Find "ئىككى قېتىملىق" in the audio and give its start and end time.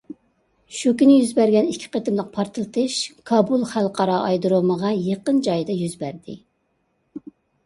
1.73-2.31